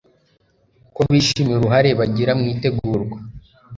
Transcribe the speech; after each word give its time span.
ko 0.95 1.01
bishimiye 1.11 1.55
uruhare 1.57 1.89
bagira 1.99 2.31
mu 2.39 2.45
itegurwa 2.53 3.17